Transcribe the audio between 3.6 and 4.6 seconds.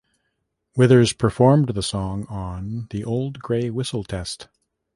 Whistle Test".